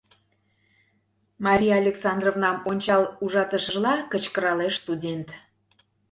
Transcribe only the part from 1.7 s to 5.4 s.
Александровнам ончал ужатышыжла, кычкыралеш студент.